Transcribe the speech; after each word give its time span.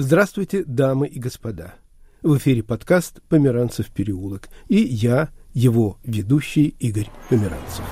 Здравствуйте, 0.00 0.62
дамы 0.64 1.08
и 1.08 1.18
господа. 1.18 1.74
В 2.22 2.36
эфире 2.36 2.62
подкаст 2.62 3.20
«Померанцев 3.28 3.90
переулок» 3.90 4.48
и 4.68 4.76
я, 4.76 5.30
его 5.54 5.98
ведущий 6.04 6.68
Игорь 6.78 7.08
Померанцев. 7.28 7.84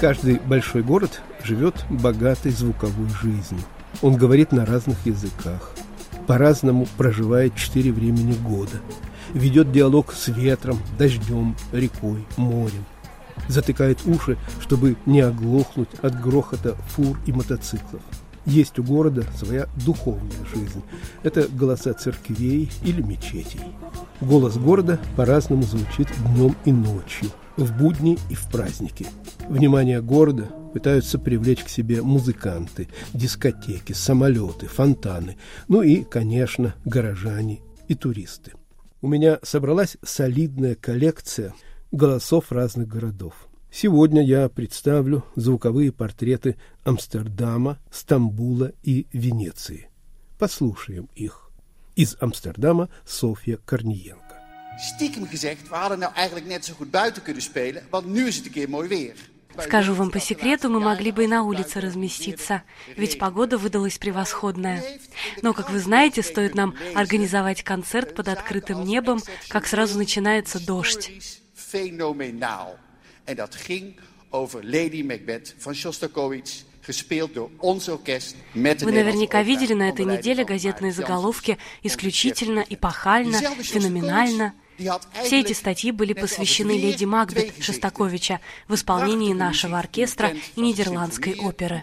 Каждый 0.00 0.40
большой 0.40 0.82
город 0.82 1.22
живет 1.44 1.86
богатой 1.88 2.50
звуковой 2.50 3.08
жизнью. 3.22 3.62
Он 4.02 4.16
говорит 4.16 4.50
на 4.50 4.66
разных 4.66 5.06
языках, 5.06 5.70
по-разному 6.26 6.88
проживает 6.96 7.54
четыре 7.54 7.92
времени 7.92 8.32
года– 8.32 8.80
ведет 9.34 9.72
диалог 9.72 10.12
с 10.12 10.28
ветром, 10.28 10.78
дождем, 10.98 11.56
рекой, 11.72 12.24
морем. 12.36 12.84
Затыкает 13.48 14.06
уши, 14.06 14.36
чтобы 14.60 14.96
не 15.06 15.20
оглохнуть 15.20 15.88
от 16.02 16.20
грохота 16.20 16.76
фур 16.88 17.18
и 17.26 17.32
мотоциклов. 17.32 18.02
Есть 18.46 18.78
у 18.78 18.82
города 18.82 19.24
своя 19.36 19.68
духовная 19.84 20.44
жизнь. 20.52 20.82
Это 21.22 21.46
голоса 21.48 21.92
церквей 21.92 22.70
или 22.84 23.02
мечетей. 23.02 23.60
Голос 24.20 24.56
города 24.56 24.98
по-разному 25.16 25.62
звучит 25.62 26.08
днем 26.32 26.56
и 26.64 26.72
ночью, 26.72 27.30
в 27.56 27.76
будни 27.76 28.18
и 28.30 28.34
в 28.34 28.50
праздники. 28.50 29.06
Внимание 29.48 30.00
города 30.00 30.48
пытаются 30.72 31.18
привлечь 31.18 31.64
к 31.64 31.68
себе 31.68 32.02
музыканты, 32.02 32.88
дискотеки, 33.12 33.92
самолеты, 33.92 34.66
фонтаны, 34.66 35.36
ну 35.68 35.82
и, 35.82 36.04
конечно, 36.04 36.74
горожане 36.84 37.60
и 37.88 37.94
туристы 37.94 38.52
у 39.02 39.08
меня 39.08 39.38
собралась 39.42 39.96
солидная 40.02 40.74
коллекция 40.74 41.54
голосов 41.90 42.52
разных 42.52 42.88
городов. 42.88 43.34
Сегодня 43.70 44.24
я 44.24 44.48
представлю 44.48 45.24
звуковые 45.36 45.92
портреты 45.92 46.56
Амстердама, 46.84 47.78
Стамбула 47.90 48.72
и 48.82 49.06
Венеции. 49.12 49.88
Послушаем 50.38 51.08
их. 51.14 51.50
Из 51.94 52.16
Амстердама 52.20 52.88
Софья 53.04 53.58
Корниенко. 53.64 54.36
Stiekem 54.80 55.28
gezegd, 55.28 55.68
we 55.68 55.76
hadden 55.76 55.98
nou 55.98 56.12
eigenlijk 56.14 56.46
net 56.46 56.64
zo 56.64 56.74
goed 56.74 56.90
buiten 56.90 57.22
kunnen 57.22 57.42
spelen, 57.42 57.82
want 57.90 58.06
nu 58.06 58.26
is 58.26 58.36
het 58.36 58.46
een 58.46 58.52
keer 58.52 58.68
mooi 58.68 58.88
weer. 58.88 59.14
Скажу 59.64 59.94
вам 59.94 60.10
по 60.10 60.20
секрету, 60.20 60.68
мы 60.68 60.80
могли 60.80 61.12
бы 61.12 61.24
и 61.24 61.26
на 61.26 61.42
улице 61.42 61.80
разместиться, 61.80 62.62
ведь 62.96 63.18
погода 63.18 63.58
выдалась 63.58 63.98
превосходная. 63.98 64.82
Но, 65.42 65.52
как 65.52 65.70
вы 65.70 65.78
знаете, 65.78 66.22
стоит 66.22 66.54
нам 66.54 66.74
организовать 66.94 67.62
концерт 67.62 68.14
под 68.14 68.28
открытым 68.28 68.84
небом, 68.84 69.20
как 69.48 69.66
сразу 69.66 69.98
начинается 69.98 70.64
дождь. 70.64 71.10
Вы 71.72 71.90
наверняка 78.92 79.42
видели 79.42 79.74
на 79.74 79.88
этой 79.88 80.04
неделе 80.04 80.44
газетные 80.44 80.92
заголовки 80.92 81.58
исключительно, 81.82 82.64
эпохально, 82.68 83.40
феноменально– 83.62 84.54
все 85.22 85.40
эти 85.40 85.52
статьи 85.52 85.90
были 85.90 86.12
посвящены 86.12 86.72
леди 86.72 87.04
Макбет 87.04 87.62
Шостаковича 87.62 88.40
в 88.68 88.74
исполнении 88.74 89.32
нашего 89.32 89.78
оркестра 89.78 90.32
и 90.56 90.60
нидерландской 90.60 91.36
оперы. 91.38 91.82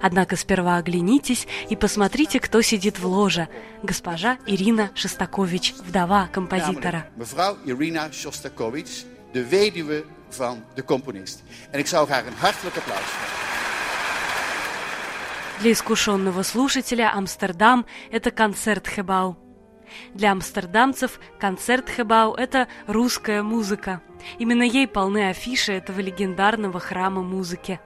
Однако 0.00 0.36
сперва 0.36 0.76
оглянитесь 0.76 1.46
и 1.68 1.76
посмотрите, 1.76 2.40
кто 2.40 2.62
сидит 2.62 2.98
в 2.98 3.06
ложе. 3.06 3.48
Госпожа 3.82 4.38
Ирина 4.46 4.90
Шостакович, 4.94 5.74
вдова 5.78 6.28
композитора. 6.28 7.06
De 9.32 9.44
weduwe 9.44 10.04
van 10.28 10.64
de 10.74 10.84
componist. 10.84 11.42
En 11.70 11.78
ik 11.78 11.86
zou 11.86 12.06
graag 12.06 12.26
een 12.26 12.34
hartelijk 12.36 12.76
applaus 12.76 13.10
Для 15.60 15.72
искушенного 15.72 16.42
слушателя 16.42 17.12
Амстердам– 17.12 17.84
это 18.10 18.30
концерт 18.30 18.88
Хебау. 18.88 19.49
Для 20.14 20.32
амстердамцев 20.32 21.20
концерт 21.38 21.88
Хебау– 21.88 22.34
это 22.36 22.68
русская 22.86 23.42
музыка. 23.42 24.00
Именно 24.38 24.62
ей 24.62 24.86
полны 24.86 25.28
афиши 25.28 25.72
этого 25.72 26.00
легендарного 26.00 26.80
храма 26.80 27.22
музыки. 27.22 27.80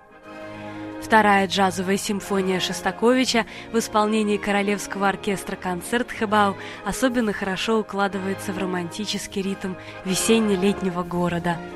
Вторая 1.02 1.46
джазовая 1.46 1.98
симфония 1.98 2.60
Шостаковича 2.60 3.44
в 3.72 3.78
исполнении 3.78 4.38
Королевского 4.38 5.08
оркестра 5.08 5.54
«Концерт 5.54 6.10
Хебау» 6.10 6.56
особенно 6.84 7.34
хорошо 7.34 7.78
укладывается 7.78 8.52
в 8.52 8.58
романтический 8.58 9.42
ритм 9.42 9.74
весенне-летнего 10.04 11.02
города– 11.02 11.58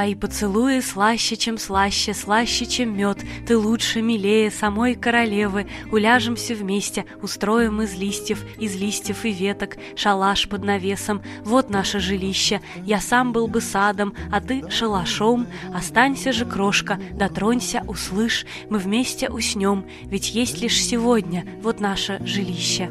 Твои 0.00 0.14
поцелуи 0.14 0.80
слаще, 0.80 1.36
чем 1.36 1.58
слаще, 1.58 2.14
слаще, 2.14 2.64
чем 2.64 2.96
мед. 2.96 3.18
Ты 3.46 3.58
лучше, 3.58 4.00
милее 4.00 4.50
самой 4.50 4.94
королевы. 4.94 5.66
Уляжемся 5.92 6.54
вместе, 6.54 7.04
устроим 7.20 7.82
из 7.82 7.94
листьев, 7.94 8.42
из 8.58 8.74
листьев 8.76 9.26
и 9.26 9.30
веток, 9.30 9.76
шалаш 9.96 10.48
под 10.48 10.64
навесом. 10.64 11.20
Вот 11.44 11.68
наше 11.68 12.00
жилище. 12.00 12.62
Я 12.82 12.98
сам 12.98 13.32
был 13.32 13.46
бы 13.46 13.60
садом, 13.60 14.14
а 14.32 14.40
ты 14.40 14.70
шалашом. 14.70 15.46
Останься 15.74 16.32
же, 16.32 16.46
крошка, 16.46 16.98
дотронься, 17.12 17.84
услышь. 17.86 18.46
Мы 18.70 18.78
вместе 18.78 19.28
уснем, 19.28 19.84
ведь 20.04 20.34
есть 20.34 20.62
лишь 20.62 20.82
сегодня 20.82 21.44
вот 21.60 21.78
наше 21.78 22.22
жилище. 22.24 22.88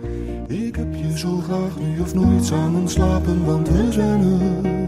Ik 0.50 0.76
heb 0.76 0.96
je 0.96 1.18
zo 1.18 1.38
graag 1.38 1.80
nu 1.80 2.02
of 2.02 2.14
nooit 2.14 2.46
samen 2.46 2.88
slapen, 2.88 3.46
want 3.46 3.68
we 3.70 3.92
zijn 3.92 4.22
er. 4.22 4.79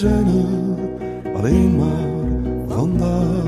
Er 0.00 1.36
alleen 1.36 1.76
maar 1.76 2.08
vandaag. 2.68 3.42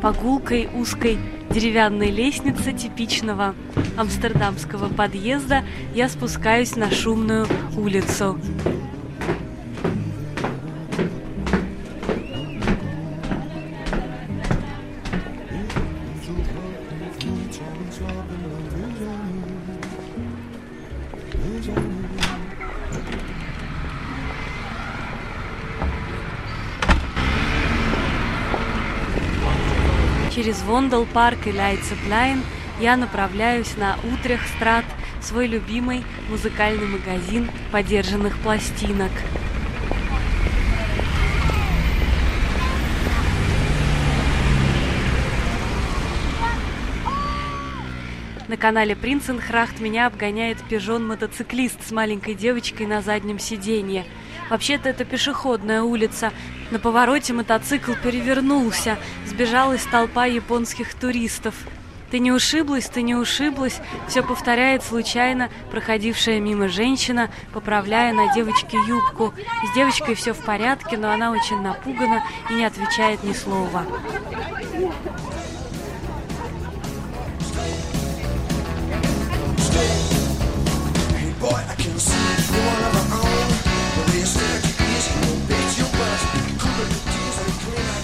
По 0.00 0.12
гулкой 0.12 0.68
узкой 0.74 1.18
деревянной 1.50 2.10
лестнице 2.10 2.72
типичного 2.72 3.54
амстердамского 3.96 4.88
подъезда 4.88 5.62
я 5.94 6.08
спускаюсь 6.08 6.76
на 6.76 6.90
шумную 6.90 7.46
улицу. 7.76 8.38
Через 30.40 30.62
Вондал-парк 30.62 31.48
и 31.48 31.52
Лайцепляйн 31.52 32.42
я 32.80 32.96
направляюсь 32.96 33.76
на 33.76 33.98
Утрехстрат, 34.10 34.86
свой 35.20 35.46
любимый 35.46 36.02
музыкальный 36.30 36.86
магазин 36.86 37.50
подержанных 37.70 38.38
пластинок. 38.38 39.10
На 48.48 48.56
канале 48.56 48.96
Принценхрахт 48.96 49.78
меня 49.78 50.06
обгоняет 50.06 50.56
пижон-мотоциклист 50.70 51.86
с 51.86 51.92
маленькой 51.92 52.34
девочкой 52.34 52.86
на 52.86 53.02
заднем 53.02 53.38
сиденье. 53.38 54.06
Вообще-то 54.50 54.88
это 54.88 55.04
пешеходная 55.04 55.82
улица. 55.82 56.32
На 56.72 56.80
повороте 56.80 57.32
мотоцикл 57.32 57.92
перевернулся. 58.02 58.98
Сбежала 59.24 59.74
из 59.74 59.84
толпа 59.84 60.26
японских 60.26 60.94
туристов. 60.94 61.54
Ты 62.10 62.18
не 62.18 62.32
ушиблась, 62.32 62.88
ты 62.88 63.02
не 63.02 63.14
ушиблась, 63.14 63.80
все 64.08 64.22
повторяет 64.24 64.82
случайно 64.82 65.48
проходившая 65.70 66.40
мимо 66.40 66.66
женщина, 66.66 67.30
поправляя 67.52 68.12
на 68.12 68.34
девочке 68.34 68.76
юбку. 68.88 69.32
С 69.70 69.74
девочкой 69.76 70.16
все 70.16 70.32
в 70.32 70.44
порядке, 70.44 70.96
но 70.96 71.12
она 71.12 71.30
очень 71.30 71.62
напугана 71.62 72.24
и 72.50 72.54
не 72.54 72.64
отвечает 72.64 73.22
ни 73.22 73.32
слова. 73.32 73.86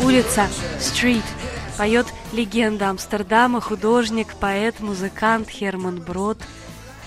Улица, 0.06 0.46
street, 0.78 1.24
Поет 1.76 2.06
легенда 2.32 2.90
Амстердама, 2.90 3.60
художник, 3.60 4.36
поэт, 4.36 4.78
музыкант 4.78 5.50
Херман 5.50 6.00
Брод. 6.00 6.38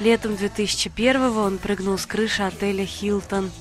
Летом 0.01 0.33
2001-го 0.33 1.41
он 1.41 1.59
прыгнул 1.59 1.97
с 1.97 2.05
крыши 2.05 2.43
отеля 2.43 2.85
«Хилтон». 2.85 3.51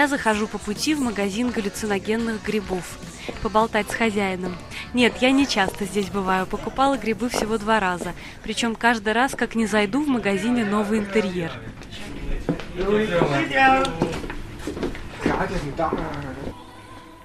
Я 0.00 0.08
захожу 0.08 0.48
по 0.48 0.56
пути 0.56 0.94
в 0.94 1.00
магазин 1.02 1.50
галлюциногенных 1.50 2.42
грибов– 2.42 2.98
поболтать 3.42 3.90
с 3.90 3.94
хозяином. 3.94 4.56
Нет, 4.94 5.18
я 5.20 5.30
не 5.30 5.46
часто 5.46 5.84
здесь 5.84 6.08
бываю, 6.08 6.46
покупала 6.46 6.96
грибы 6.96 7.28
всего 7.28 7.58
два 7.58 7.80
раза. 7.80 8.14
Причем 8.42 8.76
каждый 8.76 9.12
раз, 9.12 9.34
как 9.34 9.54
не 9.54 9.66
зайду, 9.66 10.02
в 10.02 10.08
магазине 10.08 10.64
новый 10.64 11.00
интерьер. 11.00 11.52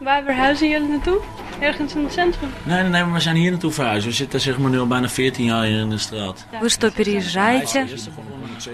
Waar 0.02 0.26
verhuizen 0.26 0.70
jullie 0.70 0.90
naartoe? 0.90 1.24
Ergens 1.60 1.96
in 1.96 2.04
het 2.04 2.14
centrum? 2.14 2.50
Nee, 2.64 2.82
nee, 2.82 2.90
nee, 2.90 3.04
maar 3.04 3.14
we 3.14 3.20
zijn 3.20 3.36
hier 3.36 3.52
naartoe 3.52 3.72
verhuisd. 3.72 4.06
We 4.06 4.12
zitten 4.12 4.42
zeg 4.42 4.58
maar 4.58 4.72
nu 4.72 4.80
al 4.80 4.88
bijna 4.88 5.10
14 5.10 5.46
jaar 5.46 5.66
hier 5.66 5.80
in 5.80 5.90
de 5.90 5.98
straat. 5.98 6.46
Вы 6.62 6.70
что, 6.70 6.92
переезжаете? 6.92 7.88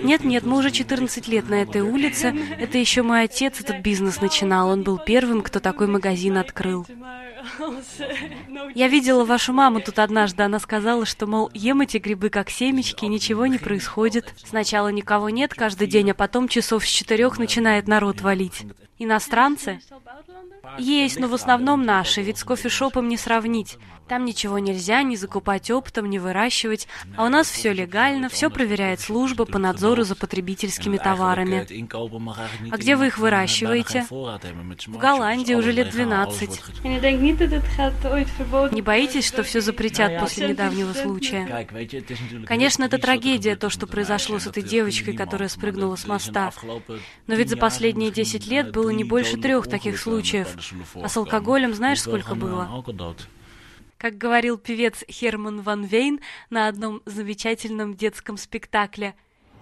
Нет, 0.04 0.24
нет, 0.24 0.44
мы 0.44 0.58
уже 0.58 0.72
14 0.72 1.28
лет 1.28 1.50
на 1.50 1.62
этой 1.62 1.82
улице. 1.82 2.34
Это 2.60 2.78
еще 2.78 3.02
мой 3.02 3.24
отец 3.24 3.60
этот 3.60 3.82
бизнес 3.82 4.22
начинал. 4.22 4.70
Он 4.70 4.84
был 4.84 4.98
первым, 4.98 5.42
кто 5.42 5.60
такой 5.60 5.88
магазин 5.88 6.38
открыл. 6.38 6.86
Я 8.76 8.88
видела 8.88 9.26
вашу 9.26 9.54
маму 9.54 9.82
тут 9.82 10.00
однажды. 10.00 10.44
Она 10.44 10.60
сказала, 10.60 11.06
что, 11.06 11.28
мол, 11.28 11.50
ем 11.54 11.82
эти 11.82 11.98
грибы 11.98 12.30
как 12.30 12.50
семечки, 12.50 13.06
и 13.06 13.08
ничего 13.08 13.48
не 13.48 13.58
происходит. 13.58 14.34
Сначала 14.44 14.90
никого 14.90 15.30
нет 15.30 15.54
каждый 15.54 15.88
день, 15.88 16.12
а 16.12 16.14
потом 16.14 16.48
часов 16.48 16.86
с 16.86 16.90
четырех 16.90 17.40
начинает 17.40 17.88
народ 17.88 18.22
валить. 18.22 18.66
Иностранцы? 19.00 19.80
Есть, 20.78 21.20
но 21.20 21.28
в 21.28 21.34
основном 21.34 21.84
наши, 21.84 22.22
ведь 22.22 22.38
с 22.38 22.44
кофешопом 22.72 23.10
не 23.10 23.18
сравнить. 23.18 23.78
Там 24.12 24.26
ничего 24.26 24.60
нельзя 24.60 25.04
ни 25.04 25.16
закупать 25.16 25.72
оптом, 25.72 26.10
ни 26.10 26.18
выращивать, 26.18 26.86
а 27.16 27.28
у 27.28 27.30
нас 27.30 27.50
все 27.50 27.72
легально, 27.72 28.28
все 28.28 28.50
проверяет 28.50 29.00
служба 29.00 29.46
по 29.46 29.58
надзору 29.58 30.04
за 30.04 30.18
потребительскими 30.18 30.98
товарами. 30.98 31.66
А 32.70 32.78
где 32.78 32.98
вы 32.98 33.08
их 33.08 33.18
выращиваете? 33.18 34.06
В 34.10 34.98
Голландии 34.98 35.54
уже 35.54 35.72
лет 35.72 35.92
12. 35.92 36.84
Не 38.74 38.82
боитесь, 38.82 39.26
что 39.26 39.44
все 39.44 39.62
запретят 39.62 40.20
после 40.20 40.50
недавнего 40.50 40.92
случая? 40.92 41.66
Конечно, 42.46 42.84
это 42.84 42.98
трагедия, 42.98 43.56
то, 43.56 43.70
что 43.70 43.88
произошло 43.88 44.40
с 44.40 44.48
этой 44.48 44.62
девочкой, 44.62 45.16
которая 45.16 45.48
спрыгнула 45.48 45.96
с 45.96 46.06
моста. 46.06 46.52
Но 47.28 47.36
ведь 47.36 47.48
за 47.48 47.56
последние 47.56 48.12
10 48.12 48.46
лет 48.48 48.74
было 48.74 48.90
не 48.90 49.06
больше 49.06 49.38
трех 49.38 49.70
таких 49.70 49.98
случаев. 49.98 50.50
А 50.96 51.08
с 51.08 51.16
алкоголем 51.16 51.74
знаешь, 51.74 52.02
сколько 52.02 52.36
было? 52.36 52.84
Как 54.02 54.18
говорил 54.18 54.58
певец 54.58 55.04
Херман 55.08 55.62
Ван 55.62 55.84
Вейн 55.84 56.22
на 56.50 56.68
одном 56.68 57.04
замечательном 57.06 57.94
детском 57.94 58.36
спектакле. 58.36 59.14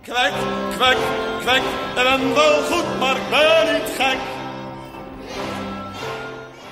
Kwek, 0.05 0.33
kwek, 0.77 0.97
kwek, 1.43 1.63
ik 1.89 1.95
ben 1.95 2.33
wel 2.33 2.61
goed, 2.69 2.99
maar 2.99 3.17
ik 3.17 3.29
ben 3.29 3.73
niet 3.73 3.89
gek. 3.99 4.19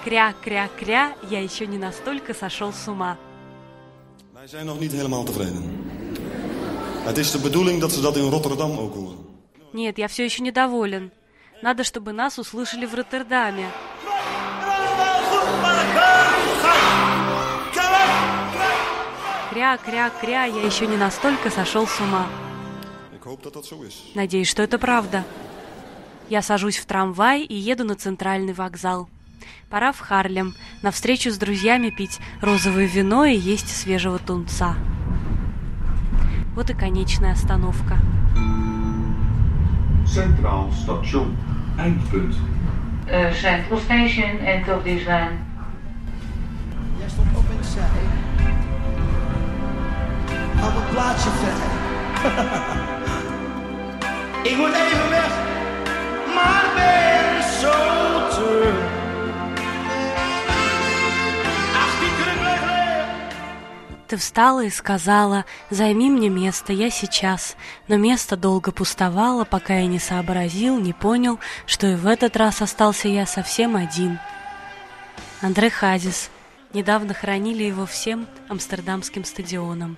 Кря, 0.06 0.34
кря, 0.42 0.70
кря, 0.80 1.14
я 1.30 1.42
еще 1.42 1.68
не 1.68 1.78
настолько 1.78 2.34
сошел 2.34 2.72
с 2.72 2.88
ума. 2.88 3.18
Wij 4.34 4.48
zijn 4.48 4.66
nog 4.66 4.80
niet 4.80 4.92
helemaal 4.92 5.24
tevreden. 5.24 5.64
Het 7.04 7.18
is 7.18 7.32
de 7.32 7.40
bedoeling 7.40 7.82
dat 7.82 7.92
ze 7.92 8.02
dat 8.02 8.16
in 8.16 8.30
Rotterdam 8.30 8.78
ook 8.78 8.94
horen. 8.94 9.18
Нет, 9.74 9.98
я 9.98 10.08
все 10.08 10.24
еще 10.24 10.42
недоволен. 10.42 11.12
Надо, 11.62 11.84
чтобы 11.84 12.14
нас 12.14 12.40
услышали 12.40 12.86
в 12.86 12.96
Роттердаме. 12.96 13.68
Кря, 19.58 19.76
кря, 19.84 20.12
кря, 20.12 20.44
я 20.44 20.62
еще 20.62 20.86
не 20.86 20.98
настолько 20.98 21.50
сошел 21.50 21.88
с 21.88 22.00
ума. 22.00 22.28
Надеюсь, 24.14 24.48
что 24.48 24.62
это 24.62 24.78
правда. 24.78 25.24
Я 26.30 26.44
сажусь 26.44 26.78
в 26.78 26.86
трамвай 26.86 27.42
и 27.42 27.56
еду 27.56 27.84
на 27.84 27.96
центральный 27.96 28.54
вокзал. 28.54 29.10
Пора 29.72 29.94
в 29.94 30.00
Харлем, 30.00 30.54
на 30.84 30.92
встречу 30.92 31.32
с 31.32 31.40
друзьями 31.40 31.90
пить 31.90 32.20
розовое 32.40 32.86
вино 32.86 33.26
и 33.26 33.36
есть 33.36 33.76
свежего 33.76 34.20
тунца. 34.20 34.76
Вот 36.54 36.70
и 36.70 36.76
конечная 36.76 37.32
остановка. 37.32 37.98
Centraal 40.06 40.72
station, 40.72 41.36
eindpunt. 41.80 42.36
Uh, 43.10 43.34
Central 43.34 43.80
Station, 43.80 44.38
end 44.40 44.68
of 44.68 44.84
this 44.84 45.04
line. 45.08 45.47
Op 50.66 50.76
een 50.76 50.90
plaatsje 50.92 51.30
ver. 51.30 51.58
ik 54.52 54.58
moet 54.58 54.74
even 54.74 55.10
weg, 55.10 55.32
maar 56.36 56.66
ben 56.76 57.44
zo 57.62 57.74
terug. 58.30 58.98
Ты 64.08 64.16
встала 64.16 64.64
и 64.64 64.70
сказала, 64.70 65.44
займи 65.70 66.10
мне 66.10 66.30
место, 66.30 66.72
я 66.72 66.90
сейчас. 66.90 67.58
Но 67.90 67.98
место 67.98 68.38
долго 68.38 68.72
пустовало, 68.72 69.44
пока 69.44 69.80
я 69.80 69.86
не 69.86 70.00
сообразил, 70.00 70.80
не 70.80 70.94
понял, 70.94 71.40
что 71.66 71.88
и 71.88 71.96
в 71.96 72.08
этот 72.08 72.38
раз 72.38 72.62
остался 72.62 73.10
я 73.10 73.26
совсем 73.26 73.76
один. 73.76 74.18
Андре 75.42 75.70
Хазис. 75.70 76.30
Недавно 76.74 77.14
хранили 77.14 77.64
его 77.64 77.86
всем 77.86 78.28
амстердамским 78.48 79.26
стадионом. 79.26 79.98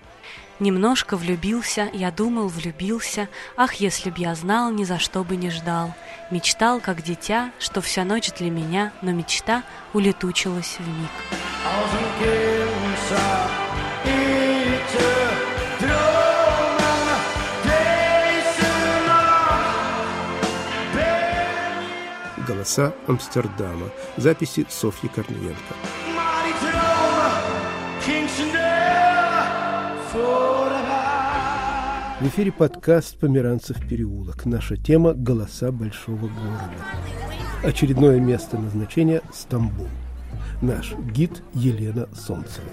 Немножко 0.60 1.16
влюбился, 1.16 1.90
я 1.94 2.12
думал, 2.12 2.50
влюбился. 2.50 3.30
Ах, 3.56 3.76
если 3.76 4.10
б 4.10 4.16
я 4.18 4.36
знал, 4.36 4.72
ни 4.72 4.84
за 4.84 5.00
что 5.00 5.24
бы 5.24 5.38
не 5.38 5.50
ждал. 5.50 5.94
Мечтал, 6.32 6.82
как 6.82 7.02
дитя, 7.02 7.52
что 7.60 7.80
вся 7.80 8.04
ночь 8.04 8.32
для 8.34 8.50
меня, 8.50 8.92
но 9.02 9.12
мечта 9.12 9.64
улетучилась 9.94 10.78
в 10.78 10.88
миг. 10.88 11.10
Голоса 22.46 22.94
Амстердама. 23.08 23.90
Записи 24.18 24.66
Софьи 24.70 25.08
Корниенко. 25.08 26.09
В 32.20 32.28
эфире 32.28 32.52
подкаст 32.52 33.18
«Померанцев 33.18 33.78
переулок». 33.88 34.46
Наша 34.46 34.76
тема– 34.76 35.14
«Голоса 35.16 35.72
большого 35.72 36.28
города». 36.28 36.74
Очередное 37.64 38.20
место 38.20 38.58
назначения– 38.58 39.22
Стамбул. 39.34 39.88
Наш 40.62 40.94
гид 41.14 41.42
Елена 41.54 42.10
Солнцева. 42.14 42.68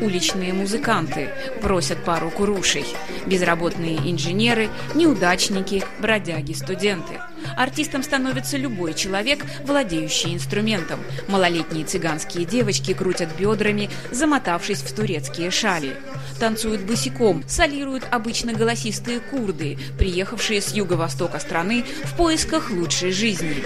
Уличные 0.00 0.52
музыканты 0.52 1.28
просят 1.60 2.04
пару 2.04 2.30
курушей. 2.30 2.86
Безработные 3.26 3.96
инженеры, 3.96 4.68
неудачники, 4.94 5.84
бродяги, 5.98 6.52
студенты. 6.52 7.14
артистом 7.56 8.02
становится 8.02 8.56
любой 8.56 8.94
человек, 8.94 9.44
владеющий 9.64 10.34
инструментом. 10.34 11.00
Малолетние 11.26 11.84
цыганские 11.84 12.44
девочки 12.44 12.94
крутят 12.94 13.28
бедрами, 13.36 13.90
замотавшись 14.10 14.82
в 14.82 14.94
турецкие 14.94 15.50
шали. 15.50 15.96
Танцуют 16.38 16.82
босиком, 16.82 17.42
солируют 17.48 18.04
обычно 18.10 18.52
голосистые 18.52 19.20
курды, 19.20 19.78
приехавшие 19.98 20.62
с 20.62 20.72
юго-востока 20.72 21.38
страны 21.40 21.84
в 22.04 22.16
поисках 22.16 22.70
лучшей 22.70 23.12
жизни. 23.12 23.62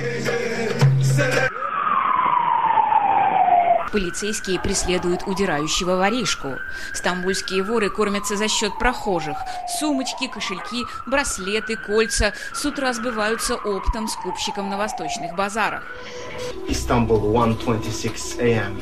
Полицейские 3.93 4.59
преследуют 4.59 5.25
удирающего 5.27 5.97
воришку. 5.97 6.55
Стамбульские 6.95 7.63
воры 7.63 7.91
кормятся 7.91 8.37
за 8.37 8.49
счет 8.49 8.79
прохожих. 8.79 9.37
Сумочки, 9.79 10.29
кошельки, 10.29 10.85
браслеты, 11.07 11.77
кольца 11.77 12.33
с 12.55 12.65
утра 12.65 12.95
сбываются 12.95 13.55
оптом 13.55 14.09
скупщиком 14.09 14.71
на 14.71 14.79
восточных 14.79 15.35
базарах. 15.35 15.85
Istanbul 16.69 17.21
1.26 17.33 18.41
a.m. 18.41 18.81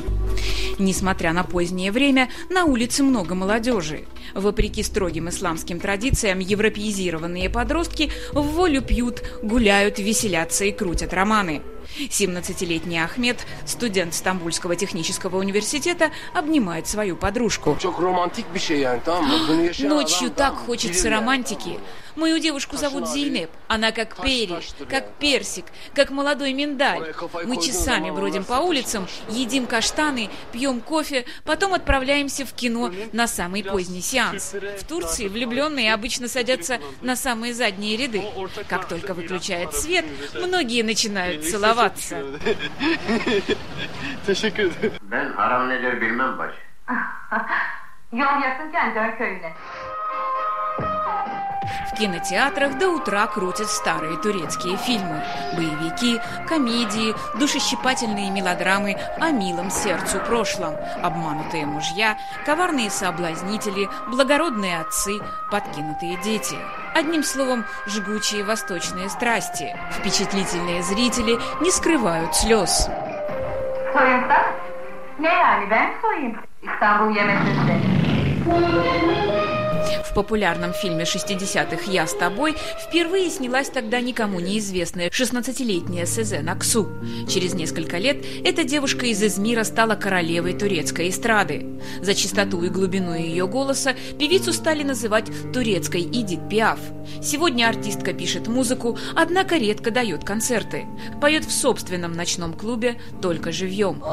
Несмотря 0.79 1.33
на 1.33 1.43
позднее 1.43 1.91
время, 1.91 2.29
на 2.49 2.63
улице 2.63 3.03
много 3.03 3.35
молодежи. 3.35 4.05
Вопреки 4.33 4.81
строгим 4.81 5.27
исламским 5.29 5.79
традициям, 5.79 6.39
европеизированные 6.39 7.49
подростки 7.49 8.11
в 8.31 8.41
волю 8.41 8.81
пьют, 8.81 9.21
гуляют, 9.43 9.99
веселятся 9.99 10.65
и 10.65 10.71
крутят 10.71 11.13
романы. 11.13 11.61
17-летний 11.97 12.99
Ахмед, 12.99 13.45
студент 13.65 14.13
Стамбульского 14.13 14.75
технического 14.75 15.37
университета, 15.37 16.11
обнимает 16.33 16.87
свою 16.87 17.15
подружку. 17.15 17.77
Ночью 19.79 20.31
так 20.31 20.55
хочется 20.55 21.09
романтики. 21.09 21.79
Мою 22.15 22.39
девушку 22.39 22.77
зовут 22.77 23.07
Зейнеп. 23.07 23.49
Она 23.67 23.91
как 23.91 24.21
перья, 24.21 24.61
как 24.89 25.13
персик, 25.13 25.65
как 25.93 26.09
молодой 26.09 26.53
миндаль. 26.53 27.13
Мы 27.45 27.61
часами 27.61 28.11
бродим 28.11 28.43
по 28.43 28.55
улицам, 28.55 29.07
едим 29.29 29.65
каштаны, 29.65 30.29
пьем 30.51 30.81
кофе, 30.81 31.25
потом 31.43 31.73
отправляемся 31.73 32.45
в 32.45 32.53
кино 32.53 32.91
на 33.13 33.27
самый 33.27 33.63
поздний 33.63 34.01
сеанс. 34.01 34.53
В 34.53 34.83
Турции 34.85 35.27
влюбленные 35.27 35.93
обычно 35.93 36.27
садятся 36.27 36.79
на 37.01 37.15
самые 37.15 37.53
задние 37.53 37.97
ряды. 37.97 38.23
Как 38.67 38.87
только 38.87 39.13
выключает 39.13 39.73
свет, 39.73 40.05
многие 40.35 40.83
начинают 40.83 41.45
целоваться. 41.45 42.17
Ben 45.11 45.33
haram 45.33 45.69
nedir 45.69 46.01
bilmem 46.01 46.37
bacı. 46.37 46.55
Yol 48.11 48.41
yakınken 48.41 48.95
dön 48.95 49.17
köyüne. 49.17 49.53
В 51.91 51.95
кинотеатрах 51.95 52.77
до 52.77 52.89
утра 52.89 53.27
крутят 53.27 53.67
старые 53.67 54.17
турецкие 54.17 54.77
фильмы. 54.77 55.23
Боевики, 55.55 56.19
комедии, 56.47 57.13
душещипательные 57.37 58.31
мелодрамы 58.31 58.97
о 59.19 59.31
милом 59.31 59.69
сердцу 59.69 60.19
прошлом, 60.19 60.75
обманутые 61.03 61.65
мужья, 61.65 62.17
коварные 62.45 62.89
соблазнители, 62.89 63.89
благородные 64.07 64.79
отцы, 64.79 65.19
подкинутые 65.51 66.17
дети. 66.23 66.55
Одним 66.95 67.23
словом, 67.23 67.65
жгучие 67.87 68.43
восточные 68.43 69.09
страсти. 69.09 69.75
Впечатлительные 69.91 70.83
зрители 70.83 71.39
не 71.61 71.71
скрывают 71.71 72.35
слез. 72.35 72.89
Soyunsa? 73.93 74.37
Ne 75.19 75.33
yani 75.33 75.69
ben 75.69 75.93
soyayım? 76.01 76.37
İstanbul 76.63 77.15
yemeklerinde. 77.15 77.81
В 80.03 80.13
популярном 80.13 80.73
фильме 80.73 81.03
60-х 81.03 81.91
«Я 81.91 82.07
с 82.07 82.13
тобой» 82.13 82.55
впервые 82.87 83.29
снялась 83.29 83.69
тогда 83.69 83.99
никому 83.99 84.39
неизвестная 84.39 85.09
16-летняя 85.09 86.05
Сезен 86.05 86.49
Аксу. 86.49 86.89
Через 87.29 87.53
несколько 87.53 87.97
лет 87.97 88.25
эта 88.43 88.63
девушка 88.63 89.05
из 89.05 89.21
Измира 89.23 89.63
стала 89.63 89.95
королевой 89.95 90.53
турецкой 90.53 91.09
эстрады. 91.09 91.65
За 92.01 92.13
чистоту 92.13 92.63
и 92.63 92.69
глубину 92.69 93.13
ее 93.15 93.47
голоса 93.47 93.95
певицу 94.17 94.53
стали 94.53 94.83
называть 94.83 95.25
турецкой 95.53 96.01
Идит 96.01 96.49
Пиаф. 96.49 96.79
Сегодня 97.21 97.67
артистка 97.67 98.13
пишет 98.13 98.47
музыку, 98.47 98.97
однако 99.15 99.57
редко 99.57 99.91
дает 99.91 100.23
концерты. 100.23 100.85
Поет 101.19 101.45
в 101.45 101.51
собственном 101.51 102.13
ночном 102.13 102.53
клубе 102.53 102.99
только 103.21 103.51
живьем. 103.51 104.03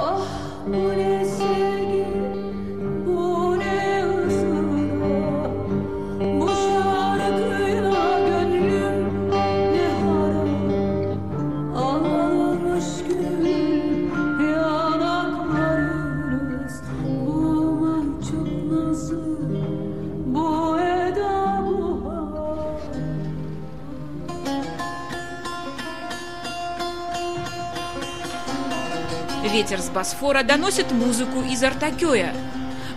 Ветер 29.52 29.80
с 29.80 29.88
Босфора 29.88 30.42
доносит 30.42 30.92
музыку 30.92 31.40
из 31.40 31.62
Артакёя, 31.64 32.34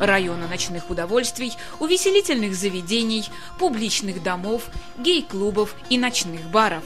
района 0.02 0.48
ночных 0.48 0.90
удовольствий, 0.90 1.54
увеселительных 1.80 2.56
заведений, 2.56 3.30
публичных 3.58 4.22
домов, 4.22 4.64
гей-клубов 4.98 5.76
и 5.90 5.98
ночных 5.98 6.42
баров. 6.48 6.84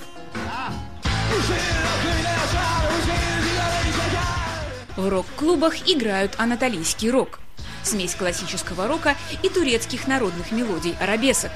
В 4.95 5.09
рок-клубах 5.09 5.89
играют 5.89 6.35
анатолийский 6.37 7.09
рок, 7.09 7.39
смесь 7.81 8.13
классического 8.13 8.87
рока 8.87 9.15
и 9.41 9.49
турецких 9.49 10.07
народных 10.07 10.51
мелодий 10.51 10.95
арабесок. 10.99 11.51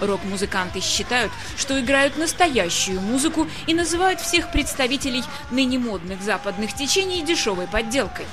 Рок-музыканты 0.00 0.80
считают, 0.80 1.32
что 1.56 1.80
играют 1.80 2.16
настоящую 2.16 3.00
музыку 3.00 3.46
и 3.66 3.74
называют 3.74 4.20
всех 4.20 4.52
представителей 4.52 5.22
ныне 5.50 5.78
модных 5.78 6.20
западных 6.22 6.74
течений 6.74 7.22
дешевой 7.22 7.66
подделкой. 7.66 8.26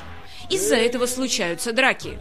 Из-за 0.50 0.76
этого 0.76 1.06
случаются 1.06 1.72
драки. 1.72 2.20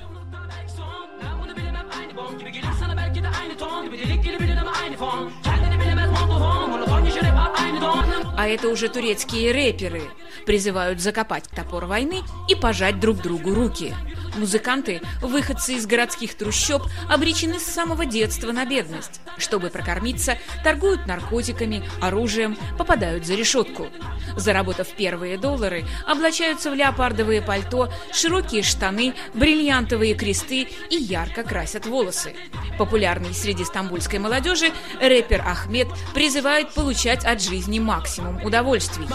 А 8.37 8.49
это 8.49 8.69
уже 8.69 8.89
турецкие 8.89 9.53
рэперы 9.53 10.03
призывают 10.47 11.01
закопать 11.01 11.45
топор 11.55 11.85
войны 11.85 12.23
и 12.49 12.55
пожать 12.55 12.99
друг 12.99 13.19
другу 13.19 13.55
руки. 13.55 13.95
Музыканты, 14.35 15.03
выходцы 15.21 15.75
из 15.75 15.87
городских 15.87 16.35
трущоб, 16.35 16.83
обречены 17.09 17.59
с 17.61 17.65
самого 17.65 18.07
детства 18.07 18.51
на 18.51 18.65
бедность. 18.65 19.21
Чтобы 19.37 19.69
прокормиться, 19.69 20.39
торгуют 20.65 21.07
наркотиками, 21.07 21.85
оружием, 22.01 22.57
попадают 22.79 23.27
за 23.27 23.35
решетку. 23.35 23.89
Заработав 24.37 24.89
первые 24.89 25.37
доллары, 25.37 25.85
облачаются 26.07 26.71
в 26.71 26.75
леопардовые 26.75 27.43
пальто, 27.43 27.93
широкие 28.13 28.63
штаны, 28.63 29.15
бриллиантовые 29.35 30.15
кресты 30.15 30.69
и 30.89 30.97
ярко 30.97 31.43
красят 31.43 31.85
волосы. 31.87 32.35
Популярный 32.79 33.35
среди 33.35 33.65
стамбульской 33.65 34.19
молодежи 34.19 34.73
рэпер 35.01 35.43
Ахмед 35.47 35.89
призывает 36.15 36.73
получать 36.73 37.25
от 37.25 37.43
жизни 37.43 37.79
максимум 37.79 38.43
удовольствий. 38.43 39.07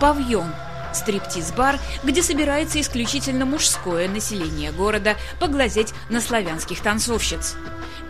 Павьон– 0.00 0.52
стриптиз-бар, 0.94 1.78
где 2.02 2.22
собирается 2.22 2.80
исключительно 2.80 3.46
мужское 3.46 4.08
население 4.08 4.72
города 4.72 5.16
поглазеть 5.40 5.94
на 6.10 6.20
славянских 6.20 6.80
танцовщиц. 6.80 7.56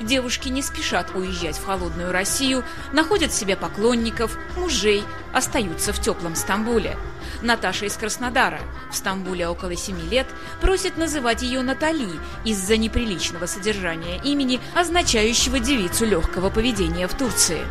Девушки 0.03 0.49
не 0.49 0.63
спешат 0.63 1.15
уезжать 1.15 1.57
в 1.57 1.65
холодную 1.65 2.11
Россию, 2.11 2.65
находят 2.93 3.33
себе 3.33 3.57
поклонников, 3.57 4.37
мужей, 4.57 5.05
остаются 5.33 5.93
в 5.93 6.01
теплом 6.01 6.35
Стамбуле. 6.35 6.97
Наташа 7.41 7.87
из 7.87 7.95
Краснодара, 7.95 8.59
в 8.91 8.97
Стамбуле 8.97 9.47
около 9.47 9.77
семи 9.77 10.03
лет, 10.03 10.27
просит 10.61 10.97
называть 10.97 11.43
ее 11.43 11.63
Натали 11.63 12.09
из-за 12.45 12.77
неприличного 12.77 13.47
содержания 13.47 14.21
имени, 14.25 14.61
означающего 14.75 15.61
девицу 15.61 16.05
легкого 16.05 16.51
поведения 16.51 17.07
в 17.07 17.17
Турции. 17.17 17.63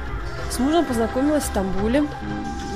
С 0.50 0.58
мужем 0.58 0.86
познакомилась 0.86 1.44
в 1.44 1.48
Стамбуле. 1.48 2.08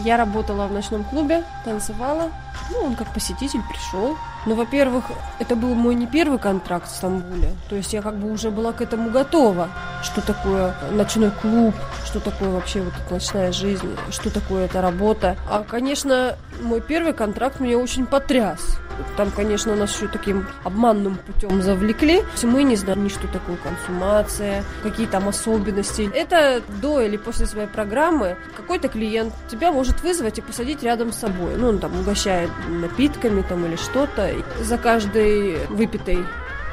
Я 0.04 0.18
работала 0.18 0.68
в 0.68 0.74
ночном 0.74 1.06
клубе, 1.06 1.46
танцевала. 1.64 2.30
Ну, 2.72 2.80
он 2.80 2.96
как 2.96 3.14
посетитель 3.14 3.62
пришел. 3.70 4.18
Ну, 4.46 4.56
во-первых, 4.56 5.06
это 5.40 5.56
был 5.56 5.74
мой 5.74 5.96
не 5.96 6.06
первый 6.06 6.38
контракт 6.38 6.88
в 6.88 6.96
Стамбуле. 6.96 7.50
То 7.70 7.76
есть 7.76 7.94
я 7.94 8.02
как 8.02 8.16
бы 8.16 8.32
уже 8.32 8.52
была 8.52 8.74
к 8.74 8.82
этому 8.82 9.10
готова. 9.10 9.70
Что 10.04 10.22
такое 10.22 10.76
ночной 10.92 11.32
клуб, 11.42 11.74
что 12.06 12.20
такое 12.20 12.50
вообще 12.50 12.82
вот 12.82 12.94
эта 12.94 13.14
ночная 13.14 13.52
жизнь, 13.52 13.96
что 14.12 14.30
такое 14.30 14.66
эта 14.66 14.82
работа. 14.82 15.36
А, 15.50 15.64
конечно, 15.64 16.38
мой 16.62 16.80
первый 16.80 17.14
контракт 17.14 17.60
меня 17.60 17.78
очень 17.80 18.06
потряс. 18.06 18.80
Там, 19.18 19.32
конечно, 19.32 19.76
нас 19.76 19.96
еще 19.96 20.08
таким 20.08 20.48
обманным 20.64 21.18
путем 21.18 21.62
завлекли. 21.62 22.24
Мы 22.44 22.64
не 22.64 22.76
знали 22.76 23.00
ни 23.00 23.10
что 23.10 23.28
такое 23.28 23.58
консумация, 23.58 24.64
какие 24.84 25.08
там 25.08 25.28
особенности. 25.28 26.10
Это 26.14 26.62
до 26.82 27.02
или 27.02 27.18
после 27.18 27.46
своей 27.46 27.68
программы 27.68 28.38
какой-то 28.56 28.88
клиент 28.88 29.34
тебя 29.50 29.72
может 29.72 30.02
вызвать 30.02 30.38
и 30.38 30.42
посадить 30.42 30.84
рядом 30.84 31.12
с 31.12 31.18
собой. 31.18 31.56
Ну, 31.58 31.70
он 31.70 31.80
там 31.80 32.00
угощает 32.00 32.50
напитками 32.70 33.42
там 33.42 33.66
или 33.66 33.76
что-то. 33.76 34.30
За 34.62 34.78
каждый 34.78 35.66
выпитый 35.68 36.26